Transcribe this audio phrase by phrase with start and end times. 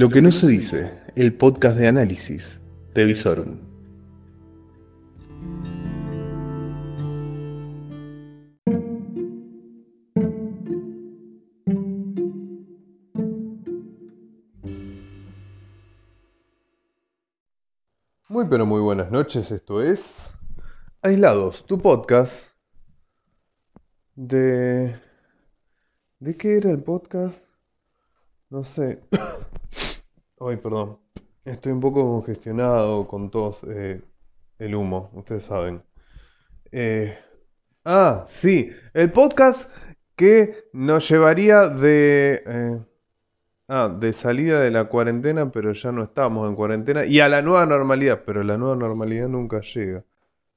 [0.00, 2.58] Lo que no se dice, el podcast de análisis
[2.94, 3.58] de Visorum.
[18.30, 20.14] Muy pero muy buenas noches, esto es
[21.02, 22.42] Aislados, tu podcast
[24.14, 24.98] de...
[26.20, 27.36] ¿De qué era el podcast?
[28.48, 29.02] No sé.
[30.40, 30.98] Ay, perdón.
[31.44, 33.60] Estoy un poco congestionado con tos.
[33.68, 34.02] eh,
[34.58, 35.82] el humo, ustedes saben.
[36.72, 37.16] Eh,
[37.84, 38.70] ah, sí.
[38.94, 39.70] El podcast
[40.16, 42.42] que nos llevaría de...
[42.46, 42.80] eh,
[43.68, 47.04] ah, de salida de la cuarentena, pero ya no estamos en cuarentena.
[47.06, 50.04] Y a la nueva normalidad, pero la nueva normalidad nunca llega.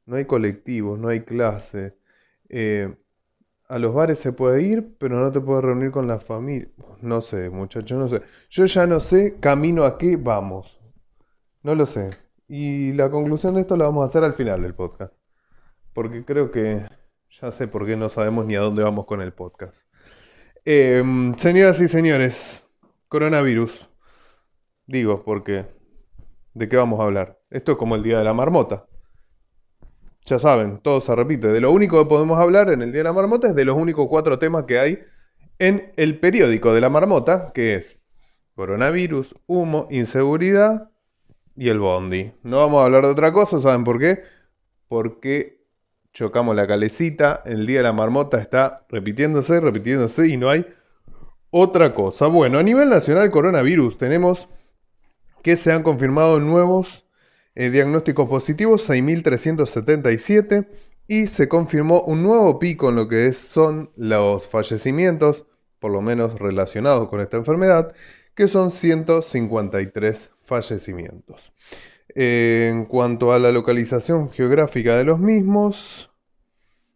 [0.06, 1.96] No hay colectivos, no hay clase.
[2.50, 2.96] eh,
[3.68, 6.70] a los bares se puede ir, pero no te puedes reunir con la familia.
[7.02, 8.22] No sé, muchachos, no sé.
[8.50, 10.80] Yo ya no sé camino a qué vamos.
[11.64, 12.10] No lo sé.
[12.48, 15.14] Y la conclusión de esto la vamos a hacer al final del podcast.
[15.94, 16.86] Porque creo que
[17.42, 19.78] ya sé por qué no sabemos ni a dónde vamos con el podcast.
[20.66, 22.64] Em, señoras y señores,
[23.08, 23.90] coronavirus.
[24.86, 25.66] Digo, porque
[26.54, 27.40] ¿de qué vamos a hablar?
[27.50, 28.86] Esto es como el día de la marmota.
[30.26, 31.48] Ya saben, todo se repite.
[31.48, 33.76] De lo único que podemos hablar en el Día de la Marmota es de los
[33.76, 35.00] únicos cuatro temas que hay
[35.60, 38.02] en el periódico de la Marmota, que es
[38.56, 40.92] coronavirus, humo, inseguridad
[41.56, 42.32] y el bondi.
[42.44, 44.24] No vamos a hablar de otra cosa, ¿saben por qué?
[44.88, 45.64] Porque
[46.14, 50.66] chocamos la calecita, el Día de la Marmota está repitiéndose, repitiéndose y no hay
[51.50, 52.28] otra cosa.
[52.28, 54.48] Bueno, a nivel nacional coronavirus tenemos
[55.42, 57.03] que se han confirmado nuevos
[57.56, 60.68] eh, diagnósticos positivos, 6.377,
[61.08, 65.46] y se confirmó un nuevo pico en lo que son los fallecimientos,
[65.80, 67.94] por lo menos relacionados con esta enfermedad,
[68.36, 71.54] que son 153 fallecimientos.
[72.16, 76.10] Eh, en cuanto a la localización geográfica de los mismos,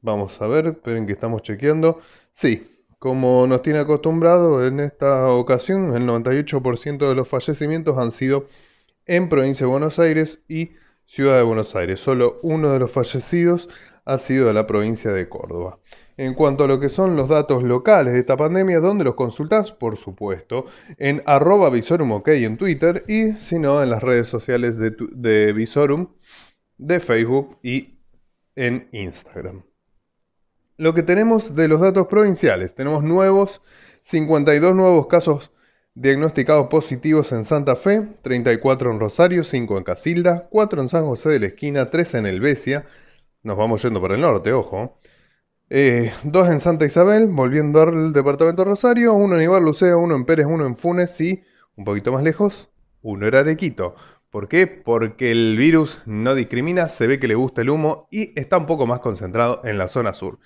[0.02, 2.00] vamos a ver, esperen que estamos chequeando.
[2.32, 8.48] Sí, como nos tiene acostumbrado en esta ocasión, el 98% de los fallecimientos han sido
[9.08, 10.72] en provincia de Buenos Aires y
[11.06, 12.00] ciudad de Buenos Aires.
[12.00, 13.70] Solo uno de los fallecidos
[14.06, 15.80] ha sido de la provincia de Córdoba.
[16.18, 19.72] En cuanto a lo que son los datos locales de esta pandemia, ¿dónde los consultás?
[19.72, 20.66] Por supuesto,
[20.98, 26.14] en arroba en Twitter y si no, en las redes sociales de, de Visorum,
[26.78, 28.00] de Facebook y
[28.56, 29.64] en Instagram.
[30.78, 33.62] Lo que tenemos de los datos provinciales, tenemos nuevos,
[34.02, 35.52] 52 nuevos casos
[36.00, 41.30] diagnosticados positivos en Santa Fe, 34 en Rosario, 5 en Casilda, 4 en San José
[41.30, 42.86] de la Esquina, 3 en Helvecia,
[43.42, 45.00] nos vamos yendo para el norte, ojo.
[45.72, 50.16] Eh, 2 en Santa Isabel, volviendo al departamento de Rosario, 1 en Ibar Lucea, 1
[50.16, 51.44] en Pérez, 1 en Funes y,
[51.76, 52.70] un poquito más lejos,
[53.02, 53.96] 1 en Arequito.
[54.30, 54.68] ¿Por qué?
[54.68, 58.68] Porque el virus no discrimina, se ve que le gusta el humo y está un
[58.68, 60.38] poco más concentrado en la zona sur.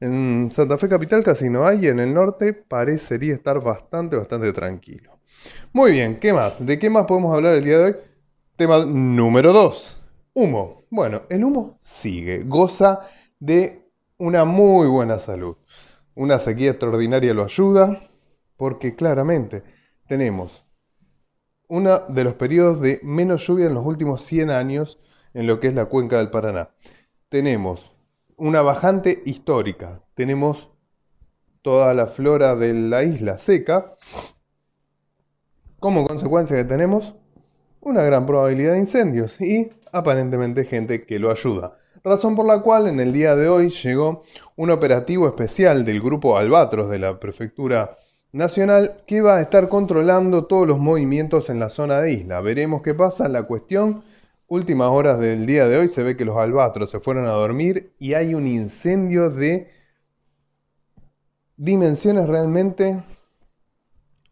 [0.00, 4.52] En Santa Fe Capital casi no hay y en el norte parecería estar bastante, bastante
[4.52, 5.18] tranquilo.
[5.72, 6.64] Muy bien, ¿qué más?
[6.64, 7.96] ¿De qué más podemos hablar el día de hoy?
[8.56, 10.00] Tema número 2.
[10.34, 10.78] Humo.
[10.90, 13.84] Bueno, el humo sigue, goza de
[14.18, 15.56] una muy buena salud.
[16.14, 18.00] Una sequía extraordinaria lo ayuda
[18.56, 19.62] porque claramente
[20.06, 20.64] tenemos
[21.68, 24.98] uno de los periodos de menos lluvia en los últimos 100 años
[25.32, 26.70] en lo que es la cuenca del Paraná.
[27.28, 27.93] Tenemos
[28.36, 30.70] una bajante histórica, tenemos
[31.62, 33.94] toda la flora de la isla seca,
[35.80, 37.14] como consecuencia que tenemos
[37.80, 41.76] una gran probabilidad de incendios y aparentemente gente que lo ayuda.
[42.02, 44.22] Razón por la cual en el día de hoy llegó
[44.56, 47.96] un operativo especial del grupo Albatros de la Prefectura
[48.32, 52.40] Nacional que va a estar controlando todos los movimientos en la zona de isla.
[52.40, 53.28] Veremos qué pasa.
[53.28, 54.02] La cuestión,
[54.48, 57.94] últimas horas del día de hoy, se ve que los albatros se fueron a dormir
[57.98, 59.70] y hay un incendio de
[61.56, 63.02] dimensiones realmente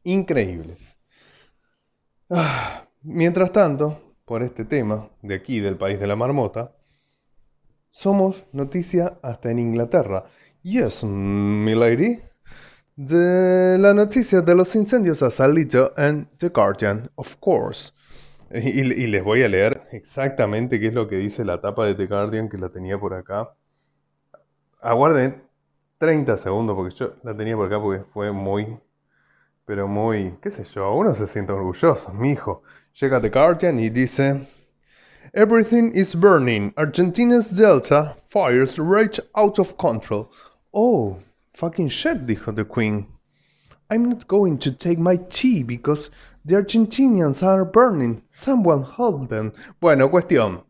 [0.05, 0.99] increíbles.
[2.31, 6.75] Ah, mientras tanto, por este tema de aquí, del país de la marmota,
[7.91, 10.25] somos noticia hasta en Inglaterra.
[10.63, 12.21] Yes, milady.
[12.97, 17.93] De la noticia de los incendios ha salido en The Guardian, of course.
[18.63, 22.07] Y, les voy a leer exactamente qué es lo que dice la tapa de The
[22.07, 23.55] Guardian, que la tenía por acá.
[24.81, 25.43] Aguarden
[25.99, 28.79] 30 segundos, porque yo la tenía por acá porque fue muy,
[29.65, 32.63] pero muy, qué sé yo, uno se siente orgulloso, mi hijo.
[33.01, 34.47] Llega The Guardian y dice,
[35.33, 36.75] Everything is burning.
[36.77, 40.31] Argentina's Delta fires rage out of control.
[40.75, 41.17] Oh,
[41.55, 43.07] fucking shit, dijo The Queen.
[43.89, 46.11] I'm not going to take my tea because
[46.45, 48.23] the Argentinians are burning.
[48.31, 49.53] Someone hold them.
[49.81, 50.65] Bueno, cuestión.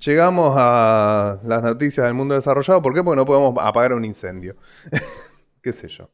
[0.00, 2.82] Llegamos a las noticias del mundo desarrollado.
[2.82, 3.02] ¿Por qué?
[3.02, 4.56] Porque no podemos apagar un incendio.
[5.62, 6.10] ¿Qué sé yo?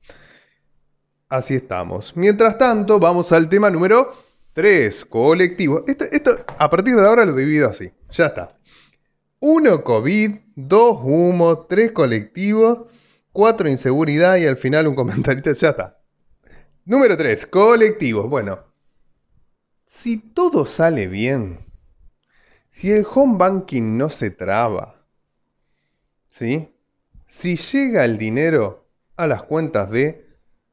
[1.28, 2.16] Así estamos.
[2.16, 4.12] Mientras tanto, vamos al tema número
[4.54, 5.84] 3, colectivo.
[5.86, 7.92] Esto, a partir de ahora lo divido así.
[8.10, 8.56] Ya está.
[9.40, 12.86] 1 COVID, 2 humo, 3 colectivo,
[13.32, 15.52] 4 inseguridad y al final un comentarista.
[15.52, 15.98] Ya está.
[16.86, 18.28] Número 3, colectivos.
[18.30, 18.73] Bueno,
[19.84, 21.60] si todo sale bien,
[22.68, 24.96] si el home banking no se traba,
[26.30, 26.74] ¿sí?
[27.26, 28.86] Si llega el dinero
[29.16, 30.26] a las cuentas de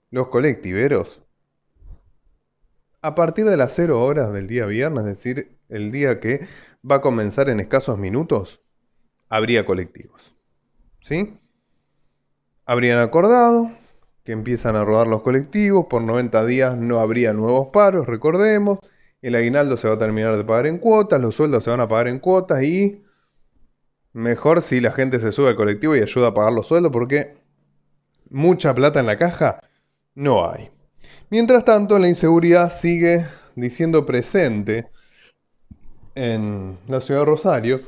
[0.10, 1.22] los colectiveros,
[3.02, 6.48] a partir de las 0 horas del día viernes, es decir, el día que
[6.90, 8.62] va a comenzar en escasos minutos,
[9.30, 10.36] habría colectivos.
[11.00, 11.38] ¿Sí?
[12.66, 13.72] Habrían acordado
[14.24, 18.80] que empiezan a rodar los colectivos, por 90 días no habría nuevos paros, recordemos,
[19.22, 21.88] el aguinaldo se va a terminar de pagar en cuotas, los sueldos se van a
[21.88, 23.04] pagar en cuotas y
[24.14, 27.36] mejor si la gente se sube al colectivo y ayuda a pagar los sueldos porque
[28.30, 29.62] mucha plata en la caja
[30.16, 30.70] no hay.
[31.30, 33.26] Mientras tanto, la inseguridad sigue
[33.56, 34.90] diciendo presente
[36.16, 37.82] en la ciudad de Rosario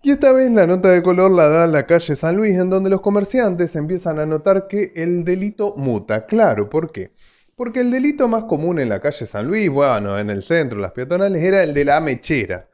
[0.00, 2.88] y esta vez la nota de color la da la calle San Luis, en donde
[2.88, 6.24] los comerciantes empiezan a notar que el delito muta.
[6.24, 7.10] Claro, ¿por qué?
[7.58, 10.92] Porque el delito más común en la calle San Luis, bueno, en el centro, las
[10.92, 12.68] peatonales, era el de la mechera.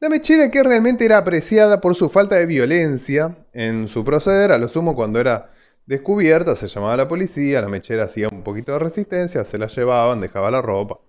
[0.00, 4.56] La mechera que realmente era apreciada por su falta de violencia en su proceder, a
[4.56, 5.50] lo sumo cuando era
[5.84, 9.66] descubierta, se llamaba a la policía, la mechera hacía un poquito de resistencia, se la
[9.66, 11.00] llevaban, dejaba la ropa.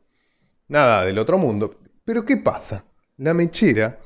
[0.68, 1.80] Nada del otro mundo.
[2.04, 2.84] Pero ¿qué pasa?
[3.16, 3.98] La mechera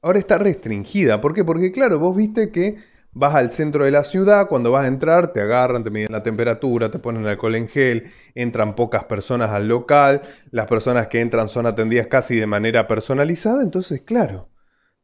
[0.00, 1.20] ahora está restringida.
[1.20, 1.44] ¿Por qué?
[1.44, 2.78] Porque claro, vos viste que
[3.12, 6.22] vas al centro de la ciudad, cuando vas a entrar te agarran, te miden la
[6.22, 11.48] temperatura, te ponen alcohol en gel, entran pocas personas al local, las personas que entran
[11.48, 14.48] son atendidas casi de manera personalizada, entonces claro,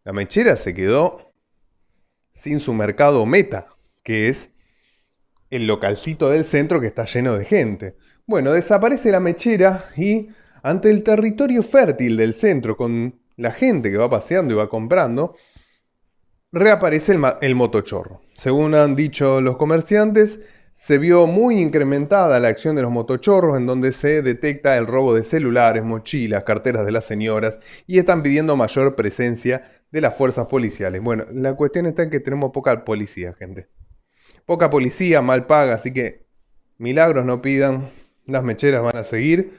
[0.04, 1.32] la mechera se quedó
[2.34, 3.66] sin su mercado meta,
[4.02, 4.50] que es
[5.50, 7.96] el localcito del centro que está lleno de gente.
[8.26, 10.28] Bueno, desaparece la mechera y
[10.62, 15.34] ante el territorio fértil del centro, con la gente que va paseando y va comprando,
[16.52, 18.20] reaparece el, motochorro.
[18.36, 20.40] Según han dicho los comerciantes,
[20.72, 25.14] se vio muy incrementada la acción de los motochorros en donde se detecta el robo
[25.14, 30.46] de celulares, mochilas, carteras de las señoras y están pidiendo mayor presencia de las fuerzas
[30.46, 31.02] policiales.
[31.02, 33.68] Bueno, la cuestión está en que tenemos poca policía, gente.
[34.46, 36.26] Poca policía, mal paga, así que
[36.78, 37.90] milagros no pidan,
[38.26, 39.58] las mecheras van a seguir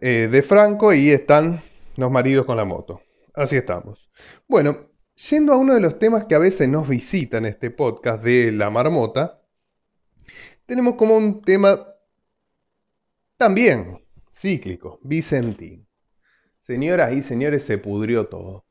[0.00, 1.60] eh, de Franco y están
[1.96, 3.02] los maridos con la moto.
[3.34, 4.10] Así estamos.
[4.48, 4.89] Bueno,
[5.28, 8.52] yendo a uno de los temas que a veces nos visita en este podcast de
[8.52, 9.40] la marmota,
[10.66, 11.86] tenemos como un tema
[13.36, 14.02] también
[14.32, 15.86] cíclico, Vicentín.
[16.60, 18.64] Señoras y señores, se pudrió todo.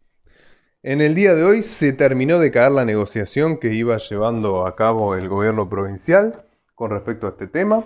[0.81, 4.75] En el día de hoy se terminó de caer la negociación que iba llevando a
[4.75, 7.83] cabo el gobierno provincial con respecto a este tema.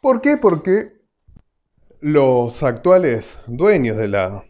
[0.00, 0.36] ¿Por qué?
[0.36, 0.92] Porque
[2.00, 4.44] los actuales dueños de la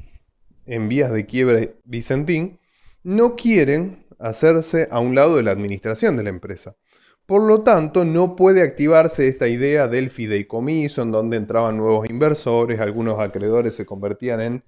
[0.66, 2.58] en vías de quiebra Vicentín
[3.02, 6.76] no quieren hacerse a un lado de la administración de la empresa.
[7.26, 12.80] Por lo tanto, no puede activarse esta idea del fideicomiso en donde entraban nuevos inversores,
[12.80, 14.64] algunos acreedores se convertían en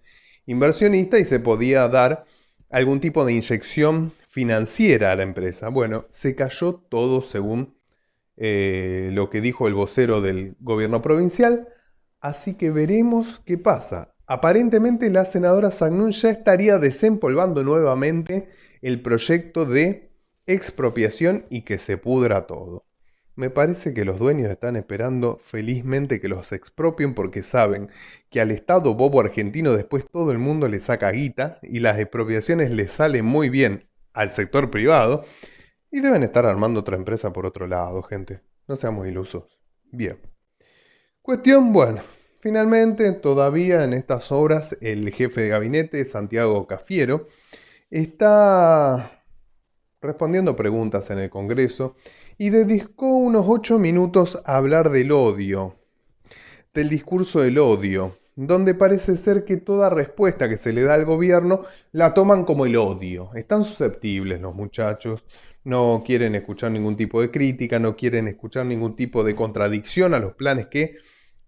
[0.47, 2.25] inversionistas y se podía dar
[2.69, 5.71] algún tipo de inyección financiera a la empresa.
[5.71, 7.75] Bueno, se cayó todo según
[8.37, 11.69] eh, lo que dijo el vocero del gobierno provincial.
[12.21, 14.10] Así que veremos qué pasa.
[14.31, 18.49] Aparentemente la senadora Sagnun ya estaría desempolvando nuevamente
[18.81, 20.13] el proyecto de
[20.47, 22.85] expropiación y que se pudra todo.
[23.35, 27.91] Me parece que los dueños están esperando felizmente que los expropien porque saben
[28.31, 32.71] que al Estado bobo argentino después todo el mundo le saca guita y las expropiaciones
[32.71, 35.25] le salen muy bien al sector privado
[35.91, 38.43] y deben estar armando otra empresa por otro lado, gente.
[38.69, 39.59] No seamos ilusos.
[39.91, 40.21] Bien.
[41.21, 42.03] Cuestión, bueno,
[42.41, 47.29] finalmente todavía en estas obras el jefe de gabinete, Santiago Cafiero,
[47.91, 49.23] está
[50.01, 51.97] respondiendo preguntas en el Congreso
[52.39, 55.77] y dedicó unos ocho minutos a hablar del odio,
[56.73, 61.05] del discurso del odio, donde parece ser que toda respuesta que se le da al
[61.05, 63.31] gobierno la toman como el odio.
[63.35, 65.23] Están susceptibles los muchachos,
[65.65, 70.19] no quieren escuchar ningún tipo de crítica, no quieren escuchar ningún tipo de contradicción a
[70.19, 70.97] los planes que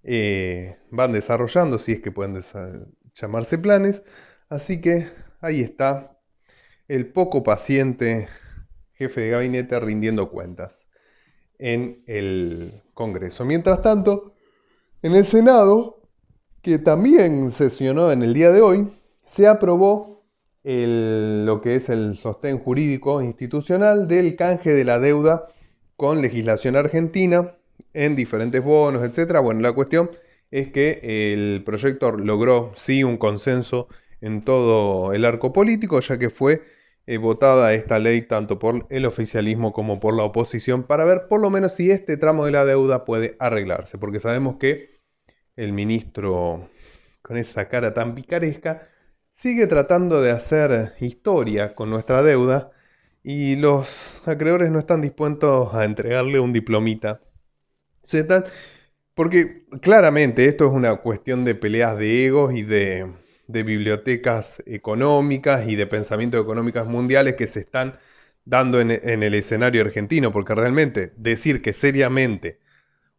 [0.05, 2.41] eh, van desarrollando, si es que pueden
[3.15, 4.03] llamarse planes.
[4.49, 5.09] Así que
[5.41, 6.19] ahí está
[6.89, 8.29] el poco paciente
[8.95, 10.89] jefe de gabinete rindiendo cuentas
[11.59, 13.45] en el Congreso.
[13.45, 14.35] Mientras tanto,
[15.03, 16.03] En el Senado,
[16.63, 18.93] que también sesionó en el día de hoy,
[19.25, 20.25] se aprobó
[20.65, 25.49] lo que es el sostén jurídico institucional del canje de la deuda
[25.97, 27.57] con legislación argentina
[27.95, 29.41] en diferentes bonos, etc.
[29.41, 30.11] Bueno, la cuestión
[30.51, 31.01] es que
[31.33, 33.89] el proyecto logró sí un consenso
[34.21, 36.63] en todo el arco político, ya que fue
[37.07, 41.41] eh, votada esta ley tanto por el oficialismo como por la oposición para ver por
[41.41, 45.01] lo menos si este tramo de la deuda puede arreglarse, porque sabemos que
[45.57, 46.71] el ministro
[47.23, 48.89] con esa cara tan picaresca
[49.31, 52.71] sigue tratando de hacer historia con nuestra deuda
[53.25, 57.21] y los acreedores no están dispuestos a entregarle un diplomita.
[59.15, 63.13] Porque claramente esto es una cuestión de peleas de egos y de,
[63.47, 67.99] bibliotecas económicas y de pensamiento económicas mundiales que se están
[68.45, 72.59] dando en, en el escenario argentino, porque realmente decir que seriamente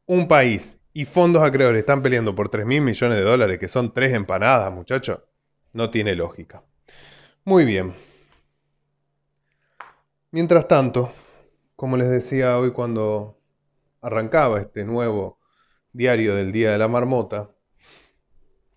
[0.06, 3.94] un país y fondos acreedores están peleando por 3 mil millones de dólares, que son
[3.94, 5.20] tres empanadas, muchachos,
[5.74, 6.64] no tiene lógica.
[7.46, 7.94] Muy bien.
[10.32, 11.12] Mientras tanto,
[11.76, 13.38] como les decía hoy cuando
[14.04, 15.40] arrancaba este nuevo
[15.94, 17.50] diario del Día de la Marmota,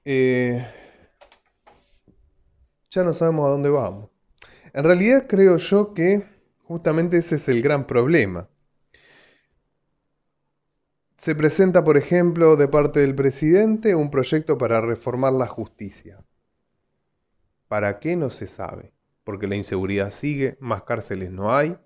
[0.04, 0.64] eh,
[2.90, 4.08] ya no sabemos a dónde vamos.
[4.72, 6.24] En realidad creo yo que
[6.62, 8.48] justamente ese es el gran problema.
[11.16, 16.22] Se presenta, por ejemplo, de parte del presidente un proyecto para reformar la justicia.
[17.66, 18.92] ¿Para qué no se sabe?
[19.24, 21.76] Porque la inseguridad sigue, más cárceles no hay.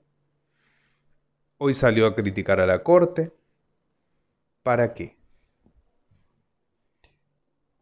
[1.63, 3.35] Hoy salió a criticar a la Corte.
[4.63, 5.19] ¿Para qué?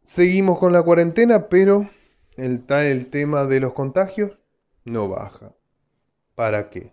[0.02, 1.88] Seguimos con la cuarentena, pero
[2.36, 4.36] el, el tema de los contagios
[4.84, 5.54] no baja.
[6.34, 6.92] ¿Para qué?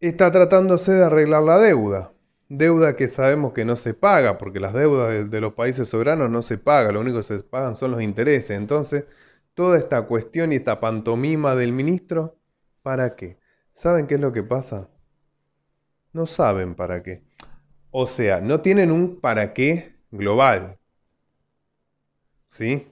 [0.00, 2.14] Está tratándose de arreglar la deuda.
[2.48, 6.30] Deuda que sabemos que no se paga, porque las deudas de, de los países soberanos
[6.30, 8.52] no se pagan, lo único que se pagan son los intereses.
[8.52, 9.04] Entonces,
[9.52, 12.38] toda esta cuestión y esta pantomima del ministro,
[12.82, 13.38] ¿para qué?
[13.76, 14.88] ¿Saben qué es lo que pasa?
[16.14, 17.24] No saben para qué.
[17.90, 20.78] O sea, no tienen un para qué global.
[22.46, 22.88] ¿Sí?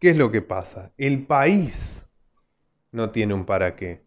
[0.00, 0.92] ¿Qué es lo que pasa?
[0.98, 2.04] El país
[2.90, 4.04] no tiene un para qué.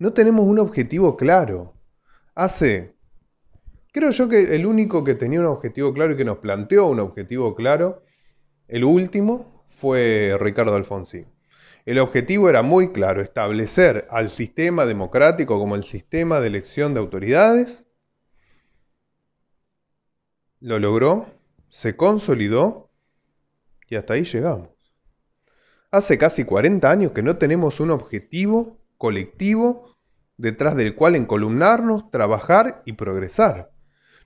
[0.00, 1.72] No tenemos un objetivo claro.
[2.34, 2.96] Hace,
[3.92, 6.98] creo yo que el único que tenía un objetivo claro y que nos planteó un
[6.98, 8.02] objetivo claro,
[8.66, 11.28] el último, fue Ricardo Alfonsín.
[11.90, 17.00] El objetivo era muy claro, establecer al sistema democrático como el sistema de elección de
[17.00, 17.88] autoridades.
[20.60, 21.26] Lo logró,
[21.68, 22.92] se consolidó
[23.88, 24.68] y hasta ahí llegamos.
[25.90, 29.96] Hace casi 40 años que no tenemos un objetivo colectivo
[30.36, 33.72] detrás del cual encolumnarnos, trabajar y progresar.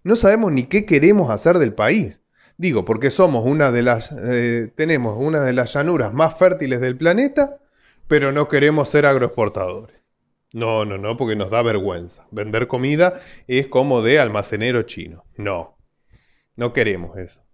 [0.03, 2.21] No sabemos ni qué queremos hacer del país.
[2.57, 6.97] Digo, porque somos una de las, eh, tenemos una de las llanuras más fértiles del
[6.97, 7.59] planeta,
[8.07, 10.05] pero no queremos ser agroexportadores.
[10.53, 12.27] No, no, no, porque nos da vergüenza.
[12.31, 15.25] Vender comida es como de almacenero chino.
[15.37, 15.77] No,
[16.55, 17.45] no queremos eso.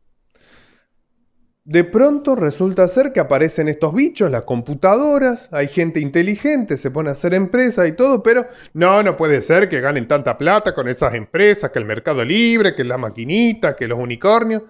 [1.64, 7.10] De pronto resulta ser que aparecen estos bichos, las computadoras, hay gente inteligente, se pone
[7.10, 10.88] a hacer empresas y todo, pero no, no puede ser que ganen tanta plata con
[10.88, 14.62] esas empresas, que el mercado libre, que la maquinita, que los unicornios.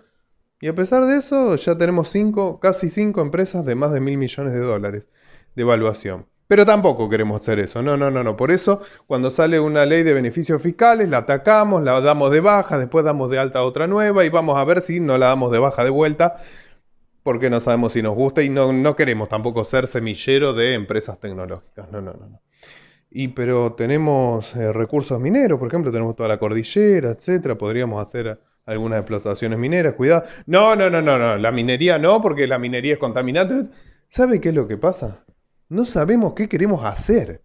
[0.61, 4.19] Y a pesar de eso, ya tenemos cinco, casi cinco empresas de más de mil
[4.19, 5.05] millones de dólares
[5.55, 6.27] de evaluación.
[6.49, 7.81] Pero tampoco queremos hacer eso.
[7.81, 8.37] No, no, no, no.
[8.37, 12.79] Por eso, cuando sale una ley de beneficios fiscales, la atacamos, la damos de baja,
[12.79, 15.61] después damos de alta otra nueva y vamos a ver si no la damos de
[15.61, 16.39] baja de vuelta,
[17.23, 21.21] porque no sabemos si nos gusta y no, no queremos tampoco ser semillero de empresas
[21.21, 21.91] tecnológicas.
[21.91, 22.27] No, no, no.
[22.27, 22.41] no.
[23.11, 27.57] Y pero tenemos eh, recursos mineros, por ejemplo, tenemos toda la cordillera, etcétera.
[27.57, 30.25] Podríamos hacer algunas explotaciones mineras, cuidado.
[30.47, 31.37] No, no, no, no, no.
[31.37, 33.69] La minería no, porque la minería es contaminante.
[34.09, 35.25] ¿Sabe qué es lo que pasa?
[35.69, 37.43] No sabemos qué queremos hacer.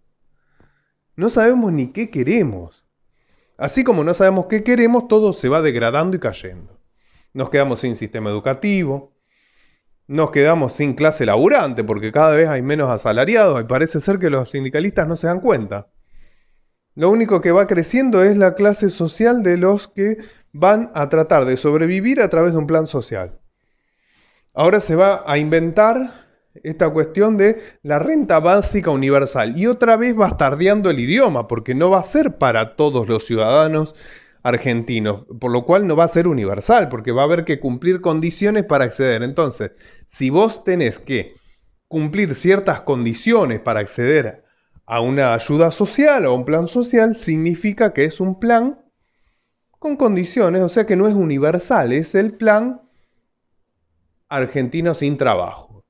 [1.15, 2.85] No sabemos ni qué queremos.
[3.57, 6.79] Así como no sabemos qué queremos, todo se va degradando y cayendo.
[7.33, 9.13] Nos quedamos sin sistema educativo,
[10.07, 14.29] nos quedamos sin clase laburante porque cada vez hay menos asalariados y parece ser que
[14.29, 15.87] los sindicalistas no se dan cuenta.
[16.95, 20.17] Lo único que va creciendo es la clase social de los que
[20.53, 23.37] van a tratar de sobrevivir a través de un plan social.
[24.53, 26.25] Ahora se va a inventar
[26.63, 29.57] esta cuestión de la renta básica universal.
[29.57, 33.93] Y otra vez bastardeando el idioma, porque no va a ser para todos los ciudadanos
[34.41, 37.99] argentinos, por lo cual no va a ser universal, porque va a haber que cumplir
[37.99, 39.21] condiciones para acceder.
[39.23, 39.71] Entonces,
[40.05, 41.33] si vos tenés que
[41.89, 44.44] cumplir ciertas condiciones para acceder
[44.85, 48.79] a una ayuda social o a un plan social, significa que es un plan
[49.79, 52.81] con condiciones, o sea que no es universal, es el plan
[54.29, 55.83] argentino sin trabajo.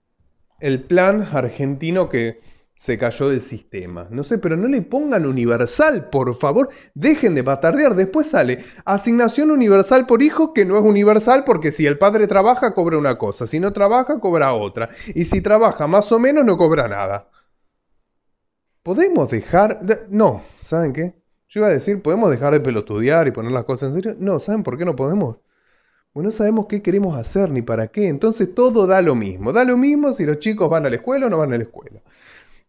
[0.59, 2.39] El plan argentino que
[2.77, 4.07] se cayó del sistema.
[4.11, 6.69] No sé, pero no le pongan universal, por favor.
[6.93, 7.95] Dejen de batardear.
[7.95, 12.73] Después sale asignación universal por hijo, que no es universal porque si el padre trabaja,
[12.73, 13.47] cobra una cosa.
[13.47, 14.89] Si no trabaja, cobra otra.
[15.13, 17.29] Y si trabaja más o menos, no cobra nada.
[18.85, 19.81] ¿Podemos dejar...
[20.11, 21.15] No, ¿saben qué?
[21.49, 24.15] Yo iba a decir, ¿podemos dejar de pelotudear y poner las cosas en serio?
[24.19, 25.37] No, ¿saben por qué no podemos?
[26.13, 28.07] Pues no sabemos qué queremos hacer ni para qué.
[28.09, 29.53] Entonces todo da lo mismo.
[29.53, 31.63] Da lo mismo si los chicos van a la escuela o no van a la
[31.63, 32.03] escuela.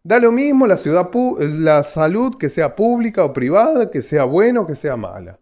[0.02, 4.62] Da lo mismo la, ciudad la salud que sea pública o privada, que sea buena
[4.62, 5.38] o que sea mala.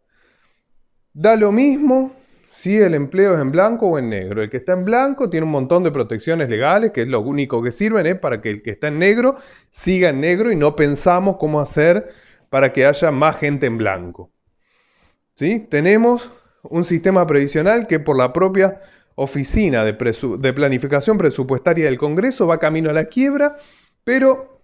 [1.13, 2.11] Da lo mismo
[2.55, 4.43] si el empleo es en blanco o en negro.
[4.43, 7.63] El que está en blanco tiene un montón de protecciones legales, que es lo único
[7.63, 9.37] que sirven es para que el que está en negro
[9.71, 12.11] siga en negro y no pensamos cómo hacer
[12.51, 14.31] para que haya más gente en blanco.
[15.35, 15.59] ¿Sí?
[15.69, 16.31] Tenemos
[16.63, 18.81] un sistema previsional que por la propia
[19.17, 19.93] oficina de,
[20.39, 23.57] de planificación presupuestaria del Congreso va camino a la quiebra,
[24.05, 24.55] pero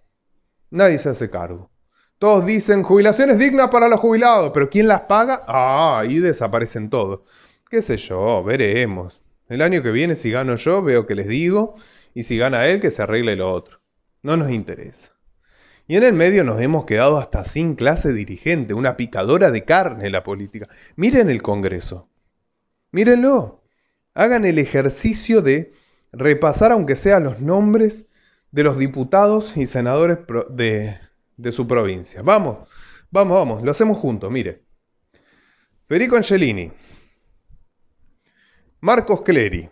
[0.71, 1.71] Nadie se hace cargo.
[2.19, 5.43] Todos dicen jubilaciones dignas para los jubilados, pero ¿quién las paga?
[5.49, 7.21] Ah, ahí desaparecen todos.
[7.71, 8.43] ¿Qué sé yo?
[8.43, 9.23] Veremos.
[9.49, 11.77] El año que viene, si gano yo, veo que les digo,
[12.15, 13.81] y si gana él, que se arregle lo otro.
[14.23, 15.13] No nos interesa.
[15.87, 20.11] Y en el medio nos hemos quedado hasta sin clase dirigente, una picadora de carne
[20.11, 20.69] la política.
[20.97, 22.09] Miren el Congreso.
[22.91, 23.63] Mírenlo.
[24.15, 25.73] Hagan el ejercicio de
[26.11, 28.07] repasar, aunque sea los nombres
[28.51, 30.19] de los diputados y senadores
[30.51, 30.99] de,
[31.37, 32.23] de su provincia.
[32.23, 32.69] Vamos,
[33.13, 34.65] vamos, vamos, lo hacemos juntos, mire.
[35.87, 36.73] Federico Angelini,
[38.81, 39.69] Marcos Clery.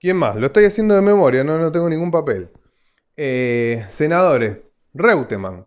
[0.00, 0.36] ¿Quién más?
[0.36, 2.50] Lo estoy haciendo de memoria, no, no tengo ningún papel.
[3.16, 4.58] Eh, senadores,
[4.94, 5.66] Reutemann,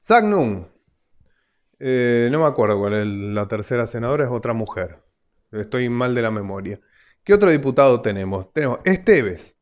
[0.00, 0.66] Zagnum,
[1.78, 5.02] eh, no me acuerdo cuál es la tercera senadora, es otra mujer.
[5.52, 6.80] Estoy mal de la memoria.
[7.24, 8.52] ¿Qué otro diputado tenemos?
[8.52, 9.56] Tenemos Esteves,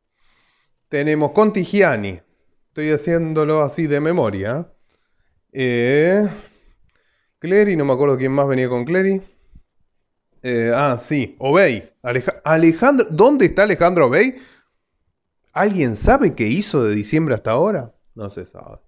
[0.88, 2.20] tenemos Contigiani.
[2.68, 4.70] Estoy haciéndolo así de memoria.
[5.53, 6.29] Eh,
[7.38, 9.22] Clery, no me acuerdo quién más venía con Clery.
[10.46, 11.90] Eh, ah, sí, Obey.
[12.44, 14.37] Alejandro, ¿dónde está Alejandro Obey?
[15.54, 17.94] ¿Alguien sabe qué hizo de diciembre hasta ahora?
[18.14, 18.80] No se sabe.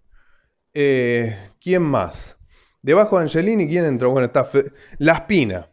[0.74, 2.36] Eh, ¿Quién más?
[2.82, 4.10] Debajo de Angelini, ¿quién entró?
[4.10, 4.46] Bueno, está
[4.98, 5.66] La Espina.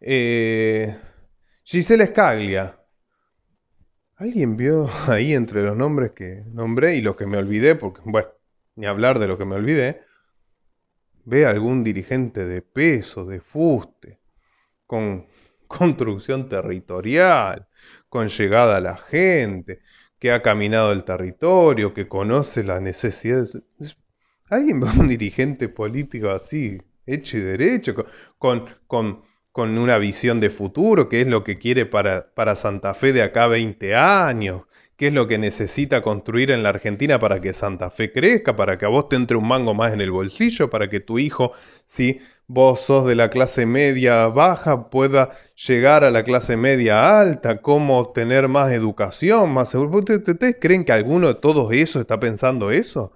[0.00, 0.96] Eh,
[1.64, 2.78] Gisela Scaglia.
[4.18, 7.74] ¿Alguien vio ahí entre los nombres que nombré y los que me olvidé?
[7.74, 8.28] Porque, bueno,
[8.76, 10.02] ni hablar de lo que me olvidé.
[11.24, 14.19] ¿Ve algún dirigente de peso, de fuste,
[14.90, 15.28] con
[15.68, 17.68] construcción territorial,
[18.08, 19.82] con llegada a la gente,
[20.18, 23.56] que ha caminado el territorio, que conoce las necesidades?
[24.48, 27.94] ¿Alguien ve un dirigente político así, hecho y derecho,
[28.36, 29.22] con, con
[29.52, 33.22] con una visión de futuro, qué es lo que quiere para, para Santa Fe de
[33.22, 34.62] acá 20 años,
[34.96, 38.78] qué es lo que necesita construir en la Argentina para que Santa Fe crezca, para
[38.78, 41.52] que a vos te entre un mango más en el bolsillo, para que tu hijo,
[41.84, 42.20] si
[42.52, 48.10] vos sos de la clase media baja, pueda llegar a la clase media alta, cómo
[48.10, 50.00] tener más educación, más seguro.
[50.00, 53.12] ¿Ustedes creen que alguno de todos eso está pensando eso?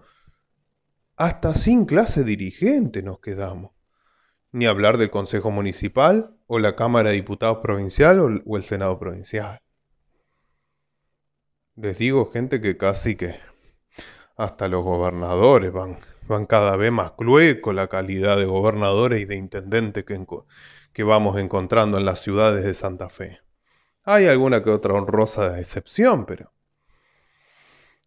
[1.16, 3.73] Hasta sin clase dirigente nos quedamos
[4.53, 9.61] ni hablar del Consejo Municipal o la Cámara de Diputados Provincial o, el Senado Provincial.
[11.75, 13.35] Les digo, gente, que casi que
[14.37, 15.97] hasta los gobernadores van,
[16.28, 20.24] van cada vez más clueco la calidad de gobernadores y de intendentes que,
[20.92, 23.40] que vamos encontrando en las ciudades de Santa Fe.
[24.04, 26.54] Hay alguna que otra honrosa excepción, pero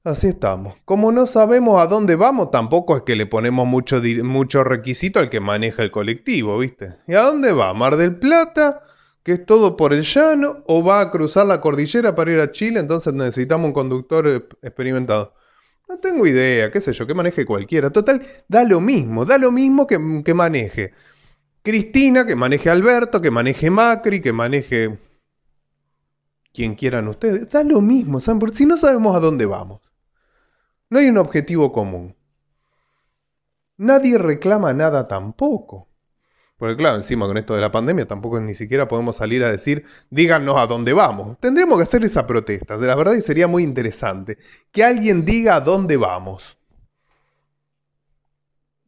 [0.07, 0.75] Así estamos.
[0.85, 5.29] Como no sabemos a dónde vamos, tampoco es que le ponemos mucho, mucho requisito al
[5.29, 6.95] que maneja el colectivo, ¿viste?
[7.09, 7.73] ¿Y a dónde va?
[7.73, 8.83] ¿Mar del Plata?
[9.21, 10.63] ¿Que es todo por el llano?
[10.65, 12.79] ¿O va a cruzar la cordillera para ir a Chile?
[12.79, 15.33] Entonces necesitamos un conductor experimentado.
[15.87, 17.89] No tengo idea, qué sé yo, que maneje cualquiera.
[17.91, 20.93] Total, da lo mismo, da lo mismo que, que maneje.
[21.61, 24.97] Cristina, que maneje Alberto, que maneje Macri, que maneje
[26.53, 27.49] quien quieran ustedes.
[27.49, 28.39] Da lo mismo, ¿saben?
[28.39, 29.81] Porque si no sabemos a dónde vamos.
[30.89, 32.15] No hay un objetivo común.
[33.77, 35.86] Nadie reclama nada tampoco.
[36.57, 39.85] Porque claro, encima con esto de la pandemia tampoco ni siquiera podemos salir a decir,
[40.09, 41.37] díganos a dónde vamos.
[41.39, 42.77] Tendríamos que hacer esa protesta.
[42.77, 44.39] De la verdad y sería muy interesante.
[44.71, 46.57] Que alguien diga a dónde vamos.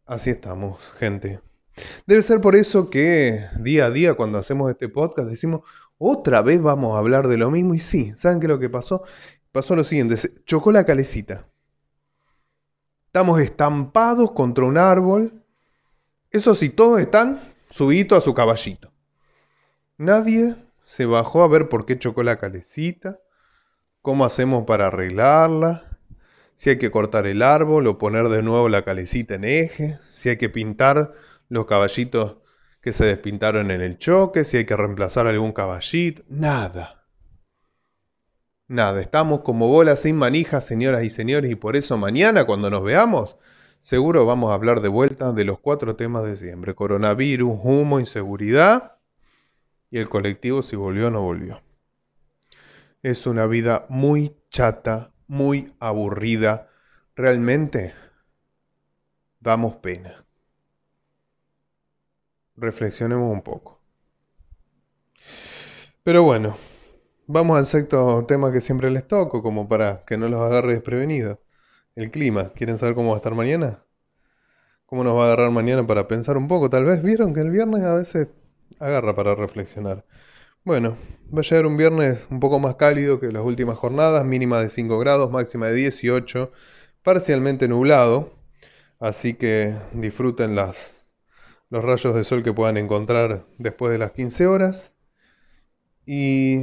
[0.08, 1.42] Así estamos, gente.
[2.08, 5.62] Debe ser por eso que día a día cuando hacemos este podcast decimos,
[6.00, 7.76] otra vez vamos a hablar de lo mismo.
[7.76, 9.04] Y sí, ¿saben qué es lo que pasó?
[9.52, 11.46] Pasó lo siguiente, chocó la calecita.
[13.06, 15.44] Estamos estampados contra un árbol.
[16.32, 18.92] Eso sí, todos están subito a su caballito.
[19.98, 20.56] Nadie
[20.86, 23.20] se bajó a ver por qué chocó la calecita,
[24.02, 26.00] cómo hacemos para arreglarla,
[26.56, 30.30] si hay que cortar el árbol o poner de nuevo la calecita en eje, si
[30.30, 31.14] hay que pintar
[31.48, 32.38] los caballitos
[32.82, 37.06] que se despintaron en el choque, si hay que reemplazar algún caballito, nada.
[38.68, 42.84] Nada, estamos como bolas sin manijas, señoras y señores, y por eso mañana cuando nos
[42.84, 43.38] veamos,
[43.82, 48.98] seguro vamos a hablar de vuelta de los cuatro temas de siempre, coronavirus, humo, inseguridad
[49.92, 51.62] y el colectivo si volvió o no volvió.
[53.02, 56.70] Es una vida muy chata, muy aburrida.
[57.16, 57.94] Realmente
[59.40, 60.26] damos pena.
[62.58, 63.80] Reflexionemos un poco.
[66.04, 66.58] Pero bueno,
[67.28, 71.40] vamos al sexto tema que siempre les toco, como para que no los agarre desprevenidos.
[72.00, 72.54] El clima.
[72.54, 73.84] ¿Quieren saber cómo va a estar mañana?
[74.86, 76.70] ¿Cómo nos va a agarrar mañana para pensar un poco?
[76.70, 78.30] Tal vez vieron que el viernes a veces
[78.80, 80.06] agarra para reflexionar.
[80.64, 80.96] Bueno,
[81.36, 84.70] va a llegar un viernes un poco más cálido que las últimas jornadas, mínima de
[84.70, 86.54] 5 grados, máxima de 18,
[87.04, 88.32] parcialmente nublado,
[89.02, 91.06] así que disfruten las,
[91.70, 94.94] los rayos de sol que puedan encontrar después de las 15 horas.
[96.06, 96.62] Y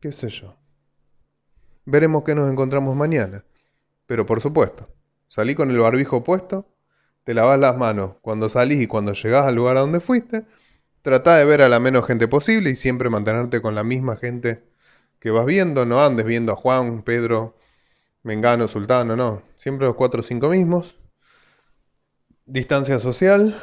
[0.00, 0.56] qué sé yo.
[1.84, 3.44] Veremos qué nos encontramos mañana.
[4.06, 4.88] Pero por supuesto,
[5.28, 6.68] salí con el barbijo puesto,
[7.24, 10.44] te lavas las manos cuando salís y cuando llegás al lugar a donde fuiste,
[11.02, 14.62] Trata de ver a la menos gente posible y siempre mantenerte con la misma gente
[15.18, 15.84] que vas viendo.
[15.84, 17.56] No andes viendo a Juan, Pedro,
[18.22, 19.42] Mengano, Sultano, no.
[19.56, 21.00] Siempre los cuatro o cinco mismos.
[22.46, 23.60] Distancia social.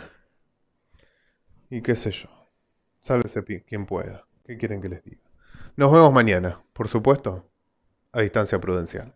[1.70, 2.28] Y qué sé yo.
[3.00, 4.26] Sálvese quien pueda.
[4.44, 5.22] ¿Qué quieren que les diga?
[5.78, 7.50] Nos vemos mañana, por supuesto,
[8.12, 9.16] a distancia prudencial.